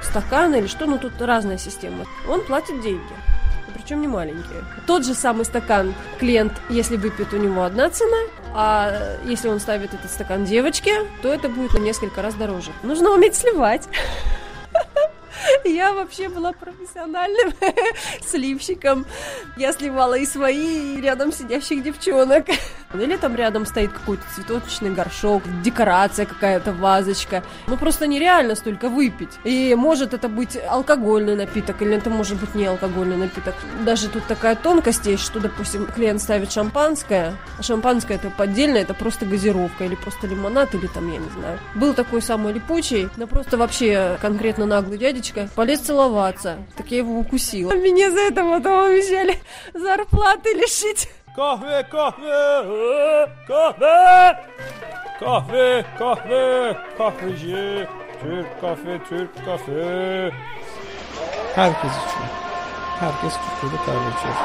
стакан 0.03 0.55
или 0.55 0.67
что, 0.67 0.87
ну 0.87 0.99
тут 0.99 1.21
разная 1.21 1.59
система. 1.59 2.05
Он 2.29 2.41
платит 2.43 2.81
деньги 2.81 3.13
причем 3.83 4.01
не 4.01 4.09
маленькие. 4.09 4.65
Тот 4.87 5.05
же 5.05 5.15
самый 5.15 5.45
стакан 5.45 5.95
клиент, 6.19 6.53
если 6.69 6.97
выпьет, 6.97 7.33
у 7.33 7.37
него 7.37 7.65
одна 7.65 7.91
цена, 7.91 8.19
а 8.55 9.19
если 9.25 9.49
он 9.49 9.61
ставит 9.61 9.93
этот 9.95 10.11
стакан 10.11 10.45
девочке, 10.45 11.05
то 11.21 11.33
это 11.33 11.49
будет 11.49 11.75
на 11.75 11.79
несколько 11.79 12.23
раз 12.23 12.35
дороже. 12.35 12.71
Нужно 12.83 13.11
уметь 13.11 13.35
сливать. 13.35 13.89
Я 15.65 15.93
вообще 15.93 16.29
была 16.29 16.53
профессиональным 16.53 17.53
сливщиком. 18.27 19.07
Я 19.57 19.73
сливала 19.73 20.15
и 20.15 20.27
свои, 20.27 20.97
и 20.97 21.01
рядом 21.01 21.33
сидящих 21.33 21.83
девчонок. 21.83 22.47
Или 22.95 23.17
там 23.17 23.35
рядом 23.37 23.67
стоит 23.67 23.93
какой-то 23.93 24.23
цветочный 24.35 24.91
горшок, 24.91 25.43
декорация 25.63 26.27
какая-то, 26.27 26.73
вазочка. 26.73 27.43
Ну, 27.67 27.77
просто 27.77 28.07
нереально 28.07 28.55
столько 28.55 28.89
выпить. 28.89 29.31
И 29.45 29.75
может 29.75 30.15
это 30.15 30.29
быть 30.29 30.59
алкогольный 30.69 31.37
напиток, 31.37 31.83
или 31.83 31.97
это 31.97 32.11
может 32.11 32.39
быть 32.41 32.55
не 32.55 32.67
алкогольный 32.67 33.17
напиток. 33.17 33.55
Даже 33.85 34.09
тут 34.09 34.25
такая 34.27 34.57
тонкость 34.57 35.07
есть, 35.07 35.25
что, 35.25 35.41
допустим, 35.41 35.87
клиент 35.87 36.21
ставит 36.21 36.53
шампанское, 36.53 37.35
а 37.59 37.63
шампанское 37.63 38.15
это 38.15 38.31
поддельно, 38.31 38.77
это 38.77 38.95
просто 38.95 39.27
газировка, 39.27 39.85
или 39.85 39.95
просто 39.95 40.27
лимонад, 40.27 40.75
или 40.75 40.87
там, 40.87 41.11
я 41.13 41.19
не 41.19 41.31
знаю. 41.31 41.59
Был 41.75 41.95
такой 41.95 42.23
самый 42.23 42.53
липучий, 42.53 43.09
но 43.17 43.27
просто 43.27 43.57
вообще 43.57 44.19
конкретно 44.21 44.67
наглый 44.67 44.99
дядечка, 44.99 45.49
полез 45.55 45.81
целоваться. 45.81 46.59
Так 46.77 46.91
я 46.91 46.99
его 46.99 47.19
укусила. 47.19 47.73
Меня 47.75 48.11
за 48.11 48.21
это 48.21 48.43
потом 48.43 48.85
обещали 48.85 49.39
зарплаты 49.75 50.55
лишить. 50.55 51.09
Kahve, 51.37 51.83
kahve, 51.89 53.29
kahve, 53.49 54.37
kahve, 55.19 55.85
kahve, 55.99 56.77
kahveci, 56.99 57.89
Türk 58.21 58.61
kahve, 58.61 59.01
Türk 59.09 59.45
kahve. 59.45 60.31
Herkes 61.55 61.91
içiyor. 61.91 62.29
Herkes 63.01 63.35
Türkiye'de 63.61 63.77
kahve 63.87 64.09
içiyor. 64.13 64.37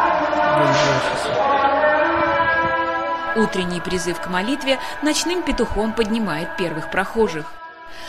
Утренний 3.36 3.82
призыв 3.82 4.22
к 4.22 4.28
молитве 4.30 4.80
ночным 5.04 5.42
петухом 5.44 5.92
поднимает 5.92 6.56
первых 6.58 6.90
прохожих. 6.90 7.52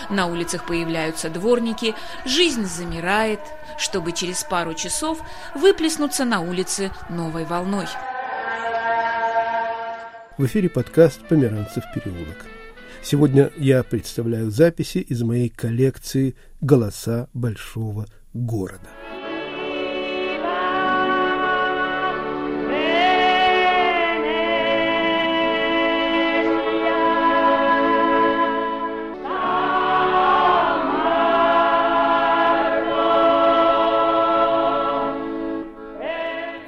На 0.08 0.26
улицах 0.26 0.64
появляются 0.64 1.28
дворники, 1.30 1.94
жизнь 2.24 2.64
замирает, 2.64 3.40
чтобы 3.76 4.12
через 4.12 4.44
пару 4.44 4.74
часов 4.74 5.18
выплеснуться 5.54 6.24
на 6.24 6.40
улице 6.40 6.92
новой 7.08 7.44
волной. 7.44 7.86
В 10.38 10.46
эфире 10.46 10.68
подкаст 10.68 11.26
«Померанцев 11.28 11.82
переулок». 11.92 12.46
Сегодня 13.02 13.50
я 13.56 13.82
представляю 13.82 14.52
записи 14.52 14.98
из 14.98 15.20
моей 15.24 15.48
коллекции 15.48 16.36
«Голоса 16.60 17.28
большого 17.34 18.06
города». 18.32 18.88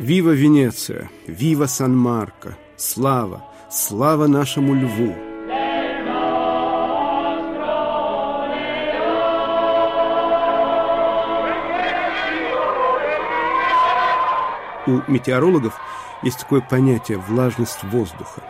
Вива 0.00 0.30
Венеция, 0.30 1.08
вива 1.28 1.66
Сан-Марко, 1.66 2.56
слава, 2.76 3.44
слава 3.70 4.26
нашему 4.26 4.74
льву! 4.74 5.14
У 14.86 15.10
метеорологов 15.10 15.78
есть 16.22 16.40
такое 16.40 16.60
понятие 16.60 17.18
«влажность 17.18 17.82
воздуха». 17.84 18.42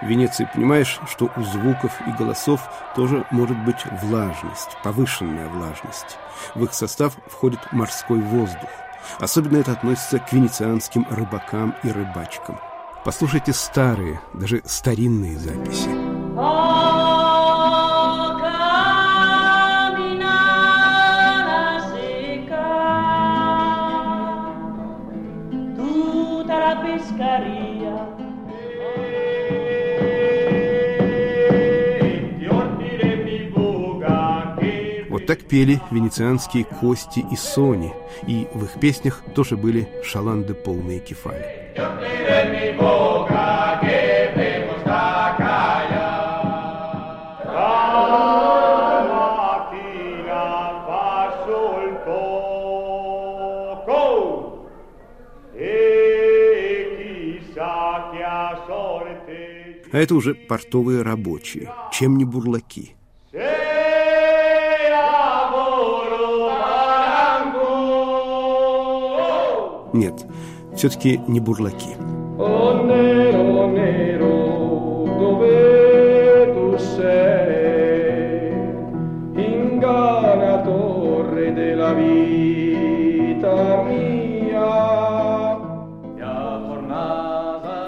В 0.00 0.06
Венеции 0.06 0.48
понимаешь, 0.52 1.00
что 1.08 1.30
у 1.36 1.42
звуков 1.42 1.92
и 2.06 2.10
голосов 2.10 2.60
тоже 2.94 3.26
может 3.30 3.56
быть 3.64 3.84
влажность, 4.02 4.76
повышенная 4.84 5.48
влажность. 5.48 6.18
В 6.54 6.64
их 6.64 6.72
состав 6.72 7.14
входит 7.26 7.60
морской 7.72 8.20
воздух. 8.20 8.70
Особенно 9.18 9.58
это 9.58 9.72
относится 9.72 10.18
к 10.18 10.32
венецианским 10.32 11.06
рыбакам 11.10 11.74
и 11.82 11.90
рыбачкам. 11.90 12.58
Послушайте 13.04 13.52
старые, 13.52 14.20
даже 14.32 14.62
старинные 14.64 15.36
записи. 15.36 15.90
Вот 35.08 35.26
так 35.26 35.40
пели 35.40 35.80
венецианские 35.90 36.64
кости 36.64 37.24
и 37.30 37.36
сони, 37.36 37.92
и 38.28 38.46
в 38.54 38.64
их 38.64 38.80
песнях 38.80 39.22
тоже 39.34 39.56
были 39.56 39.88
шаланды 40.04 40.54
полные 40.54 41.00
кефали. 41.00 41.61
А 59.92 59.98
это 59.98 60.14
уже 60.14 60.34
портовые 60.34 61.02
рабочие, 61.02 61.70
чем 61.92 62.16
не 62.16 62.24
бурлаки. 62.24 62.94
Нет, 69.92 70.24
все-таки 70.76 71.20
не 71.28 71.40
бурлаки. 71.40 71.96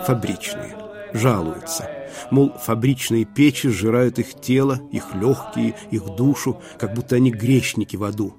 Фабричные 0.07 0.77
жалуются. 1.14 1.88
Мол, 2.31 2.53
фабричные 2.59 3.25
печи 3.25 3.68
сжирают 3.68 4.18
их 4.18 4.38
тело, 4.40 4.81
их 4.92 5.14
легкие, 5.14 5.75
их 5.90 6.05
душу, 6.16 6.61
как 6.79 6.94
будто 6.94 7.16
они 7.16 7.31
грешники 7.31 7.97
в 7.97 8.05
аду. 8.05 8.35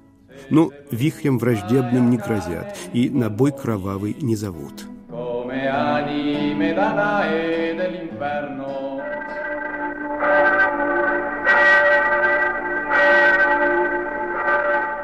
Но 0.50 0.70
вихрем 0.90 1.38
враждебным 1.38 2.10
не 2.10 2.18
грозят 2.18 2.76
и 2.92 3.08
на 3.10 3.30
бой 3.30 3.52
кровавый 3.52 4.16
не 4.20 4.36
зовут. 4.36 4.86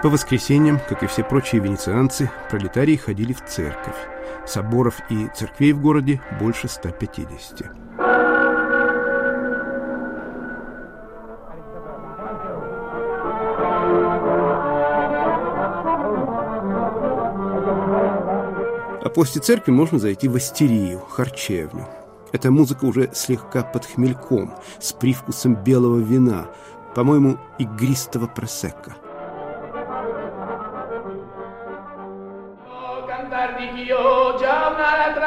По 0.02 0.08
воскресеньям, 0.08 0.80
как 0.88 1.04
и 1.04 1.06
все 1.06 1.22
прочие 1.22 1.60
венецианцы, 1.60 2.28
пролетарии 2.50 2.96
ходили 2.96 3.32
в 3.32 3.44
церковь. 3.44 3.94
Соборов 4.44 4.96
и 5.10 5.28
церквей 5.32 5.72
в 5.72 5.80
городе 5.80 6.20
больше 6.40 6.66
150. 6.66 7.70
После 19.14 19.40
церкви 19.40 19.72
можно 19.72 19.98
зайти 19.98 20.28
в 20.28 20.36
астерию, 20.36 21.00
харчевню. 21.00 21.86
Эта 22.32 22.50
музыка 22.50 22.84
уже 22.84 23.10
слегка 23.12 23.62
под 23.62 23.84
хмельком, 23.84 24.54
с 24.80 24.92
привкусом 24.92 25.54
белого 25.54 25.98
вина, 25.98 26.48
по-моему, 26.94 27.38
игристого 27.58 28.26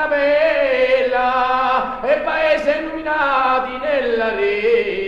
bella 0.07 2.01
e 2.03 2.19
paesi 2.21 2.69
illuminati 2.69 3.77
nella 3.77 4.35
rete 4.35 5.04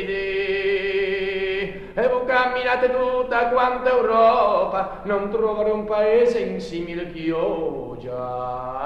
camminate 2.48 2.92
tutta 2.92 3.50
quanta 3.50 3.90
Europa 3.90 5.02
non 5.06 5.30
trovare 5.30 5.72
un 5.72 5.86
paese 5.86 6.40
in 6.40 6.60
simile 6.60 7.12
Chioggia 7.12 8.78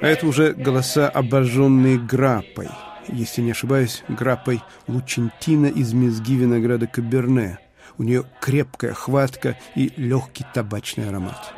А 0.00 0.06
это 0.06 0.26
уже 0.26 0.52
голоса, 0.52 1.08
обожженные 1.08 1.98
граппой. 1.98 2.68
Если 3.08 3.42
не 3.42 3.50
ошибаюсь, 3.50 4.04
граппой 4.08 4.62
Лучентина 4.86 5.66
из 5.66 5.92
мезги 5.92 6.36
винограда 6.36 6.86
Каберне. 6.86 7.58
У 7.96 8.04
нее 8.04 8.24
крепкая 8.40 8.92
хватка 8.92 9.56
и 9.74 9.92
легкий 9.96 10.44
табачный 10.54 11.08
аромат. 11.08 11.52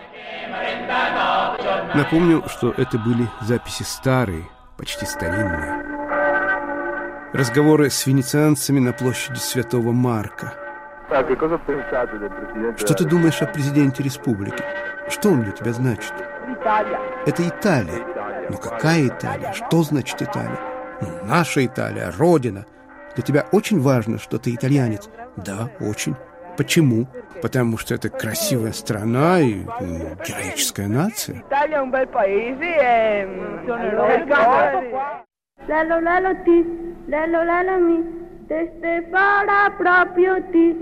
Напомню, 1.95 2.45
что 2.49 2.71
это 2.71 2.99
были 2.99 3.29
записи 3.43 3.83
старые, 3.83 4.49
почти 4.79 5.05
старинные. 5.05 5.90
Разговоры 7.33 7.91
с 7.91 8.07
венецианцами 8.07 8.81
на 8.81 8.93
площади 8.93 9.39
Святого 9.39 9.93
Марка. 9.93 10.53
Что 12.77 12.95
ты 12.95 13.05
думаешь 13.05 13.41
о 13.41 13.47
президенте 13.47 14.03
республики? 14.03 14.65
Что 15.09 15.31
он 15.31 15.43
для 15.43 15.53
тебя 15.53 15.73
значит? 15.73 16.13
Это 17.27 17.49
Италия. 17.49 18.05
Но 18.51 18.57
какая 18.57 19.07
Италия? 19.07 19.53
Что 19.53 19.85
значит 19.85 20.21
Италия? 20.21 20.59
Ну, 21.01 21.09
наша 21.25 21.65
Италия, 21.65 22.13
Родина. 22.19 22.67
Для 23.15 23.23
тебя 23.23 23.47
очень 23.53 23.81
важно, 23.81 24.19
что 24.19 24.39
ты 24.39 24.53
итальянец? 24.53 25.09
Да, 25.37 25.71
очень. 25.79 26.17
Почему? 26.57 27.07
Потому 27.43 27.79
что 27.79 27.95
это 27.95 28.09
красивая 28.09 28.73
страна 28.73 29.41
и 29.41 29.65
ну, 29.81 30.17
героическая 30.27 30.89
нация. 30.89 31.45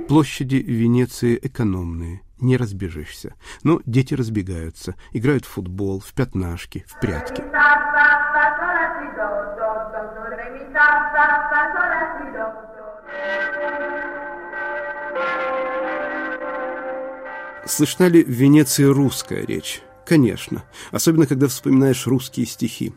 Площади 0.09 0.57
Венеции 0.57 1.39
экономные, 1.43 2.23
не 2.41 2.57
разбежишься. 2.57 3.35
Но 3.63 3.81
дети 3.85 4.15
разбегаются, 4.15 4.95
играют 5.13 5.45
в 5.45 5.49
футбол, 5.49 6.01
в 6.01 6.13
пятнашки, 6.15 6.85
в 6.87 6.99
прятки. 7.01 7.43
Слышна 17.67 18.05
ли 18.05 18.25
в 18.25 18.29
Венеции 18.29 18.85
русская 18.85 19.45
речь? 19.45 19.83
Конечно, 20.07 20.63
особенно 20.91 21.27
когда 21.27 21.49
вспоминаешь 21.49 22.07
русские 22.07 22.47
стихи. 22.47 22.95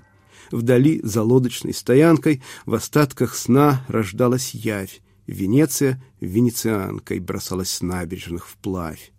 Вдали, 0.52 1.00
за 1.04 1.24
лодочной 1.24 1.74
стоянкой, 1.74 2.44
в 2.66 2.74
остатках 2.74 3.36
сна 3.36 3.86
рождалась 3.88 4.54
явь. 4.54 5.02
Венеция 5.26 6.04
венецианкой 6.20 7.20
бросалась 7.20 7.70
с 7.70 7.82
набережных 7.82 8.48
вплавь. 8.48 9.14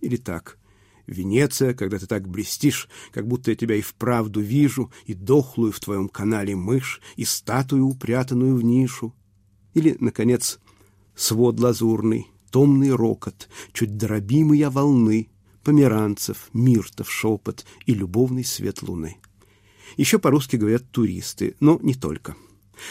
Или 0.00 0.16
так. 0.16 0.58
Венеция, 1.06 1.74
когда 1.74 1.98
ты 1.98 2.06
так 2.06 2.28
блестишь, 2.28 2.88
как 3.12 3.26
будто 3.26 3.50
я 3.50 3.56
тебя 3.56 3.76
и 3.76 3.80
вправду 3.80 4.40
вижу, 4.40 4.90
и 5.04 5.14
дохлую 5.14 5.72
в 5.72 5.80
твоем 5.80 6.08
канале 6.08 6.56
мышь, 6.56 7.00
и 7.16 7.24
статую, 7.24 7.86
упрятанную 7.86 8.56
в 8.56 8.62
нишу. 8.62 9.14
Или, 9.74 9.96
наконец, 10.00 10.58
свод 11.14 11.60
лазурный, 11.60 12.28
томный 12.50 12.94
рокот, 12.94 13.48
чуть 13.72 13.96
дробимые 13.96 14.68
волны, 14.70 15.28
померанцев, 15.64 16.48
миртов 16.52 17.10
шепот 17.10 17.66
и 17.86 17.94
любовный 17.94 18.44
свет 18.44 18.82
луны. 18.82 19.18
Еще 19.96 20.18
по-русски 20.18 20.56
говорят 20.56 20.90
туристы, 20.90 21.56
но 21.60 21.78
не 21.82 21.94
только. 21.94 22.36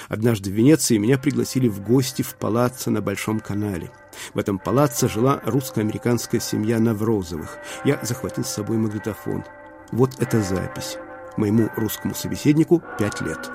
Однажды 0.09 0.49
в 0.49 0.53
Венеции 0.53 0.97
меня 0.97 1.17
пригласили 1.17 1.67
в 1.67 1.81
гости 1.81 2.21
в 2.21 2.35
палаццо 2.35 2.91
на 2.91 3.01
Большом 3.01 3.39
канале. 3.39 3.91
В 4.33 4.39
этом 4.39 4.59
палаццо 4.59 5.07
жила 5.07 5.41
русско-американская 5.45 6.41
семья 6.41 6.79
Наврозовых. 6.79 7.57
Я 7.85 7.99
захватил 8.01 8.43
с 8.43 8.53
собой 8.53 8.77
магнитофон. 8.77 9.43
Вот 9.91 10.19
эта 10.19 10.41
запись. 10.41 10.97
Моему 11.37 11.69
русскому 11.75 12.13
собеседнику 12.13 12.83
пять 12.99 13.21
лет. 13.21 13.49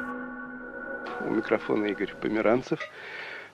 У 1.26 1.30
микрофона 1.30 1.86
Игорь 1.86 2.14
Померанцев. 2.20 2.80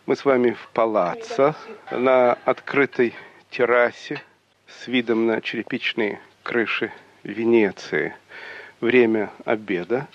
Мы 0.06 0.16
с 0.16 0.24
вами 0.24 0.52
в 0.52 0.68
палаццо 0.72 1.54
на 1.90 2.34
открытой 2.44 3.14
террасе 3.50 4.22
с 4.66 4.86
видом 4.86 5.26
на 5.26 5.40
черепичные 5.40 6.20
крыши 6.42 6.92
Венеции. 7.24 8.14
Время 8.80 9.30
обеда. 9.44 10.06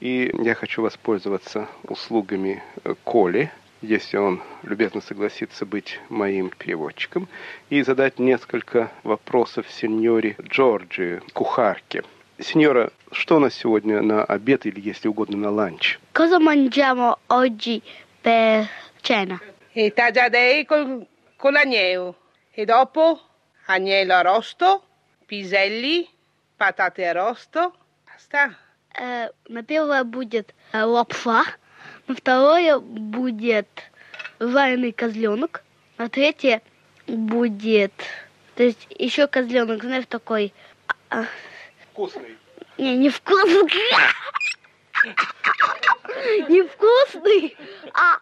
И 0.00 0.30
я 0.42 0.54
хочу 0.54 0.82
воспользоваться 0.82 1.68
услугами 1.84 2.62
Коли, 3.04 3.50
если 3.82 4.16
он 4.16 4.42
любезно 4.62 5.00
согласится 5.00 5.66
быть 5.66 6.00
моим 6.08 6.50
переводчиком, 6.50 7.28
и 7.68 7.82
задать 7.82 8.18
несколько 8.18 8.90
вопросов 9.02 9.66
сеньоре 9.70 10.36
Джорджи, 10.40 11.22
кухарке. 11.32 12.02
Сеньора, 12.38 12.90
что 13.10 13.36
у 13.36 13.38
нас 13.40 13.54
сегодня 13.54 14.00
на 14.02 14.24
обед 14.24 14.66
или, 14.66 14.80
если 14.80 15.08
угодно, 15.08 15.36
на 15.36 15.50
ланч? 15.50 15.98
Cosa 16.12 16.38
mangiamo 16.38 17.18
oggi 17.28 17.82
per 18.22 18.68
cena? 19.02 19.40
E 19.72 19.90
tagliadei 19.92 20.64
col, 20.64 21.06
con 21.36 21.52
l'agnello. 21.52 22.14
E 22.52 22.64
dopo 22.64 23.20
agnello 23.66 24.14
arrosto, 24.14 24.82
piselli, 25.26 26.08
patate 26.56 27.06
arrosto. 27.06 27.74
Basta. 28.18 28.50
Э, 29.00 29.28
на 29.48 29.62
первое 29.62 30.02
будет 30.02 30.52
э, 30.72 30.82
лапша, 30.82 31.44
на 32.08 32.16
второе 32.16 32.80
будет 32.80 33.68
жареный 34.40 34.90
козленок, 34.90 35.62
на 35.98 36.08
третье 36.08 36.60
будет, 37.06 37.92
то 38.56 38.64
есть 38.64 38.88
еще 38.98 39.28
козленок, 39.28 39.84
знаешь, 39.84 40.06
такой... 40.08 40.52
а, 41.10 41.26
Вкусный. 41.92 42.36
Не, 42.76 42.96
не 42.96 43.10
вкусный. 43.10 43.68
Не 46.48 46.62
вкусный, 46.62 47.56
а, 47.94 48.18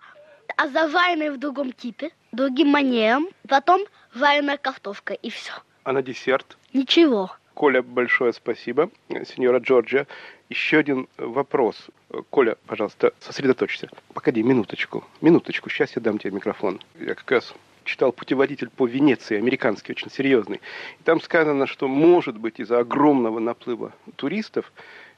а 0.58 0.68
заваренный 0.68 1.30
в 1.30 1.38
другом 1.38 1.72
типе, 1.72 2.10
другим 2.32 2.68
манером. 2.68 3.28
Потом 3.48 3.80
вареная 4.14 4.58
картошка 4.58 5.14
и 5.14 5.30
все. 5.30 5.52
А 5.84 5.92
на 5.92 6.02
десерт? 6.02 6.58
Ничего. 6.74 7.34
Коля, 7.56 7.80
большое 7.80 8.34
спасибо. 8.34 8.90
Сеньора 9.08 9.60
Джорджия, 9.60 10.06
еще 10.50 10.76
один 10.76 11.08
вопрос. 11.16 11.86
Коля, 12.28 12.58
пожалуйста, 12.66 13.14
сосредоточься. 13.18 13.88
Погоди, 14.12 14.42
минуточку, 14.42 15.04
минуточку, 15.22 15.70
сейчас 15.70 15.96
я 15.96 16.02
дам 16.02 16.18
тебе 16.18 16.32
микрофон. 16.32 16.82
Я 17.00 17.14
как 17.14 17.30
раз 17.30 17.54
читал 17.84 18.12
путеводитель 18.12 18.68
по 18.68 18.86
Венеции, 18.86 19.38
американский, 19.38 19.92
очень 19.92 20.10
серьезный. 20.10 20.58
И 21.00 21.02
там 21.04 21.18
сказано, 21.18 21.66
что, 21.66 21.88
может 21.88 22.36
быть, 22.36 22.60
из-за 22.60 22.80
огромного 22.80 23.38
наплыва 23.38 23.94
туристов 24.16 24.70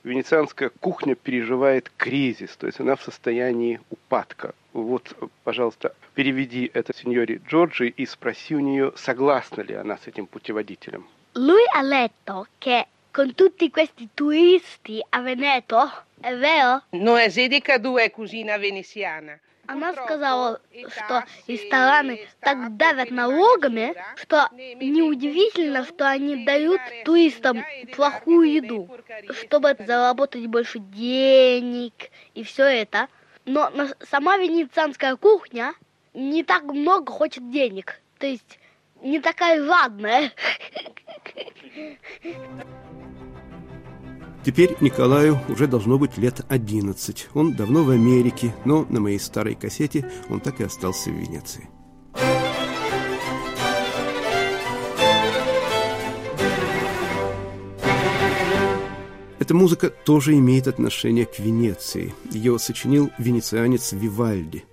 венецианская 0.04 0.68
кухня 0.68 1.16
переживает 1.16 1.90
кризис, 1.96 2.56
то 2.56 2.68
есть 2.68 2.78
она 2.78 2.94
в 2.94 3.02
состоянии 3.02 3.80
упадка. 3.90 4.54
Вот, 4.72 5.12
пожалуйста, 5.42 5.92
переведи 6.14 6.70
это 6.72 6.94
сеньоре 6.94 7.40
Джорджи 7.48 7.88
и 7.88 8.06
спроси 8.06 8.54
у 8.54 8.60
нее, 8.60 8.92
согласна 8.94 9.62
ли 9.62 9.74
она 9.74 9.96
с 9.96 10.06
этим 10.06 10.26
путеводителем. 10.26 11.04
Lui 11.38 11.62
ha 11.72 11.82
letto 11.82 12.48
che 12.58 12.88
con 13.12 13.32
tutti 13.36 13.70
questi 13.70 14.08
turisti 14.12 15.00
a 15.10 15.20
Veneto, 15.20 15.88
è 16.18 16.34
vero? 16.34 16.82
No 16.90 17.16
esedica 17.16 17.78
due 17.78 18.10
cucina 18.10 18.56
veneziana. 18.58 19.38
Она 19.66 19.92
сказала, 19.92 20.60
что 20.88 21.24
рестораны 21.46 22.26
так 22.40 22.76
давят 22.76 23.12
налогами, 23.12 23.94
что 24.16 24.48
неудивительно, 24.52 25.84
что 25.84 26.08
они 26.08 26.44
дают 26.44 26.80
туристам 27.04 27.64
плохую 27.94 28.50
еду, 28.50 28.88
чтобы 29.30 29.76
заработать 29.78 30.46
больше 30.46 30.80
денег 30.80 32.10
и 32.34 32.42
все 32.42 32.64
это. 32.64 33.06
Но 33.44 33.70
сама 34.10 34.38
венецианская 34.38 35.14
кухня 35.14 35.74
не 36.14 36.42
так 36.42 36.64
много 36.64 37.12
хочет 37.12 37.48
денег. 37.52 38.00
То 38.18 38.26
есть 38.26 38.58
не 39.02 39.20
такая 39.20 39.64
жадная. 39.64 40.32
Теперь 44.44 44.76
Николаю 44.80 45.38
уже 45.48 45.66
должно 45.66 45.98
быть 45.98 46.16
лет 46.16 46.40
11. 46.48 47.28
Он 47.34 47.54
давно 47.54 47.84
в 47.84 47.90
Америке, 47.90 48.54
но 48.64 48.86
на 48.88 49.00
моей 49.00 49.18
старой 49.18 49.54
кассете 49.54 50.10
он 50.30 50.40
так 50.40 50.60
и 50.60 50.64
остался 50.64 51.10
в 51.10 51.14
Венеции. 51.14 51.68
Эта 59.38 59.54
музыка 59.54 59.88
тоже 59.88 60.34
имеет 60.34 60.68
отношение 60.68 61.24
к 61.24 61.38
Венеции. 61.38 62.14
Ее 62.30 62.58
сочинил 62.58 63.10
венецианец 63.18 63.92
Вивальди. 63.92 64.64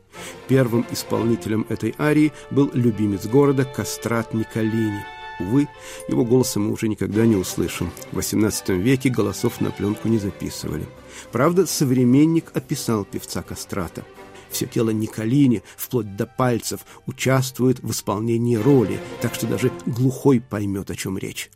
Первым 0.47 0.85
исполнителем 0.91 1.65
этой 1.69 1.95
арии 1.99 2.33
был 2.51 2.69
любимец 2.73 3.25
города 3.25 3.65
Кастрат 3.65 4.33
Николини. 4.33 5.03
Увы, 5.39 5.67
его 6.07 6.23
голоса 6.23 6.59
мы 6.59 6.71
уже 6.71 6.87
никогда 6.87 7.25
не 7.25 7.35
услышим. 7.35 7.91
В 8.11 8.19
XVIII 8.19 8.77
веке 8.77 9.09
голосов 9.09 9.59
на 9.59 9.71
пленку 9.71 10.07
не 10.07 10.17
записывали. 10.17 10.85
Правда, 11.31 11.65
современник 11.65 12.51
описал 12.53 13.03
певца 13.03 13.41
Кастрата. 13.41 14.05
Все 14.49 14.65
тело 14.65 14.91
Николини, 14.91 15.63
вплоть 15.75 16.15
до 16.15 16.25
пальцев, 16.25 16.81
участвует 17.07 17.79
в 17.81 17.91
исполнении 17.91 18.55
роли, 18.55 18.99
так 19.21 19.35
что 19.35 19.47
даже 19.47 19.71
глухой 19.85 20.39
поймет, 20.39 20.89
о 20.89 20.95
чем 20.95 21.17
речь. 21.17 21.49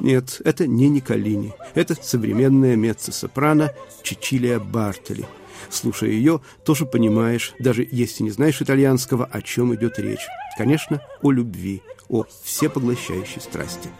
Нет, 0.00 0.40
это 0.44 0.66
не 0.66 0.88
Николини. 0.88 1.54
Это 1.74 1.96
современная 2.00 2.76
меццо-сопрано 2.76 3.72
Чичилия 4.02 4.58
Бартоли. 4.58 5.26
Слушая 5.70 6.10
ее, 6.10 6.40
тоже 6.64 6.86
понимаешь, 6.86 7.54
даже 7.58 7.86
если 7.90 8.22
не 8.22 8.30
знаешь 8.30 8.62
итальянского, 8.62 9.26
о 9.26 9.42
чем 9.42 9.74
идет 9.74 9.98
речь. 9.98 10.26
Конечно, 10.56 11.02
о 11.20 11.30
любви, 11.30 11.82
о 12.08 12.24
всепоглощающей 12.44 13.40
страсти. 13.40 13.90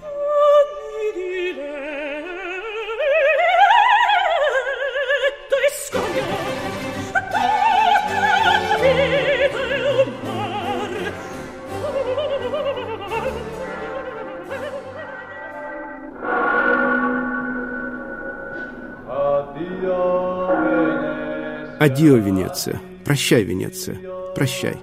Адио, 21.81 22.17
Венеция. 22.17 22.81
Прощай, 23.05 23.45
Венеция. 23.45 24.01
Прощай. 24.35 24.77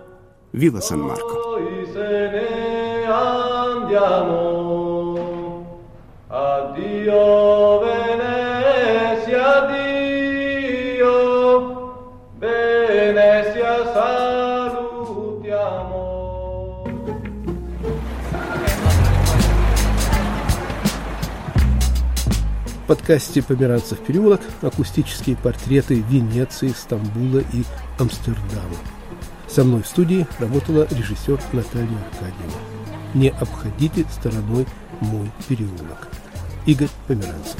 Вива 0.53 0.79
Сан-Марко. 0.79 1.35
Подкасте 22.85 23.41
«Померанцев 23.41 23.99
переулок» 23.99 24.41
акустические 24.61 25.35
портреты 25.35 26.03
Венеции, 26.09 26.69
Стамбула 26.69 27.39
и 27.39 27.63
Амстердама. 27.99 28.77
Со 29.47 29.63
мной 29.63 29.83
в 29.83 29.87
студии 29.87 30.27
работала 30.39 30.87
режиссер 30.89 31.39
Наталья 31.53 31.97
Аркадьева. 32.11 32.59
Не 33.13 33.29
обходите 33.29 34.05
стороной 34.11 34.65
мой 34.99 35.31
переулок. 35.47 36.09
Игорь 36.65 36.89
Померанцев. 37.07 37.59